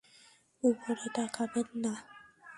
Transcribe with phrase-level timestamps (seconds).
[0.63, 1.93] উপরে তাকাবেন না!